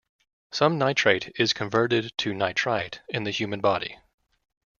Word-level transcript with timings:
Some 0.51 0.79
nitrate 0.79 1.31
is 1.37 1.53
converted 1.53 2.11
to 2.17 2.33
nitrite 2.33 3.01
in 3.07 3.23
the 3.23 3.29
human 3.29 3.61
body. 3.61 3.99